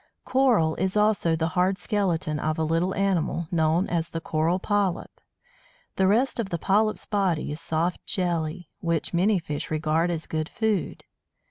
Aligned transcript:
Coral 0.25 0.73
is 0.77 0.97
also 0.97 1.35
the 1.35 1.49
hard 1.49 1.77
skeleton 1.77 2.39
of 2.39 2.57
a 2.57 2.63
little 2.63 2.95
animal, 2.95 3.47
known 3.51 3.87
as 3.87 4.09
the 4.09 4.19
Coral 4.19 4.57
Polyp. 4.57 5.21
The 5.95 6.07
rest 6.07 6.39
of 6.39 6.49
the 6.49 6.57
polyp's 6.57 7.05
body 7.05 7.51
is 7.51 7.61
soft 7.61 8.03
jelly, 8.07 8.67
which 8.79 9.13
many 9.13 9.37
fish 9.37 9.69
regard 9.69 10.09
as 10.09 10.25
good 10.25 10.49
food. 10.49 11.03